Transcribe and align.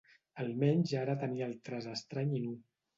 Almenys 0.43 0.95
ara 1.03 1.17
tenia 1.27 1.47
el 1.53 1.57
traç 1.71 1.91
estrany 1.95 2.37
i 2.41 2.45
nu. 2.51 2.61